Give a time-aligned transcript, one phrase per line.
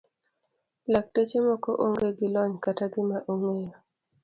[0.91, 3.71] Lakteche moko onge gi lony kata gima ong'eyo.